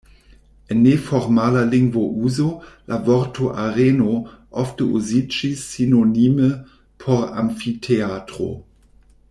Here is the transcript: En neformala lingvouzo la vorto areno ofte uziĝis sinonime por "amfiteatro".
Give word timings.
En 0.75 0.79
neformala 0.85 1.61
lingvouzo 1.73 2.45
la 2.93 2.97
vorto 3.09 3.51
areno 3.65 4.15
ofte 4.63 4.89
uziĝis 5.01 5.63
sinonime 5.75 6.51
por 7.05 7.23
"amfiteatro". 7.45 8.49